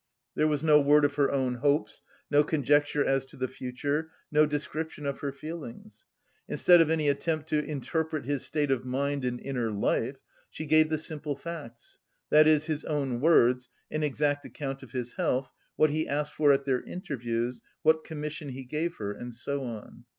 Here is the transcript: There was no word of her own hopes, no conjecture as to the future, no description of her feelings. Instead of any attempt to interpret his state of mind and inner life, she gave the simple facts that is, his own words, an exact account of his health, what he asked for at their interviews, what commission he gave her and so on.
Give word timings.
There 0.33 0.47
was 0.47 0.63
no 0.63 0.81
word 0.81 1.05
of 1.05 1.13
her 1.13 1.31
own 1.31 1.53
hopes, 1.57 2.01
no 2.31 2.43
conjecture 2.43 3.05
as 3.05 3.23
to 3.25 3.37
the 3.37 3.47
future, 3.47 4.09
no 4.31 4.47
description 4.47 5.05
of 5.05 5.19
her 5.19 5.31
feelings. 5.31 6.07
Instead 6.49 6.81
of 6.81 6.89
any 6.89 7.07
attempt 7.07 7.47
to 7.49 7.63
interpret 7.63 8.25
his 8.25 8.43
state 8.43 8.71
of 8.71 8.83
mind 8.83 9.23
and 9.23 9.39
inner 9.39 9.69
life, 9.69 10.15
she 10.49 10.65
gave 10.65 10.89
the 10.89 10.97
simple 10.97 11.35
facts 11.35 11.99
that 12.31 12.47
is, 12.47 12.65
his 12.65 12.83
own 12.85 13.19
words, 13.21 13.69
an 13.91 14.01
exact 14.01 14.43
account 14.43 14.81
of 14.81 14.91
his 14.91 15.13
health, 15.17 15.51
what 15.75 15.91
he 15.91 16.07
asked 16.07 16.33
for 16.33 16.51
at 16.51 16.65
their 16.65 16.81
interviews, 16.81 17.61
what 17.83 18.03
commission 18.03 18.49
he 18.49 18.65
gave 18.65 18.95
her 18.95 19.11
and 19.13 19.35
so 19.35 19.63
on. 19.63 20.05